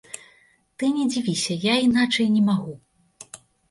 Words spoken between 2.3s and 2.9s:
не магу.